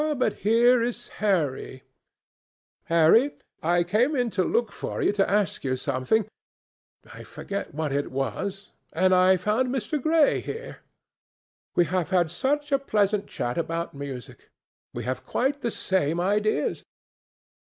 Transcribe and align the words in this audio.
But 0.17 0.37
here 0.37 0.81
is 0.81 1.09
Harry! 1.21 1.83
Harry, 2.85 3.35
I 3.61 3.83
came 3.83 4.15
in 4.15 4.31
to 4.31 4.43
look 4.43 4.71
for 4.71 4.99
you, 5.03 5.11
to 5.11 5.29
ask 5.29 5.63
you 5.63 5.75
something—I 5.75 7.23
forget 7.23 7.75
what 7.75 7.91
it 7.91 8.09
was—and 8.09 9.13
I 9.13 9.37
found 9.37 9.69
Mr. 9.69 10.01
Gray 10.01 10.39
here. 10.41 10.79
We 11.75 11.85
have 11.85 12.09
had 12.09 12.31
such 12.31 12.71
a 12.71 12.79
pleasant 12.79 13.27
chat 13.27 13.59
about 13.59 13.93
music. 13.93 14.49
We 14.91 15.03
have 15.03 15.23
quite 15.23 15.61
the 15.61 15.69
same 15.69 16.19
ideas. 16.19 16.83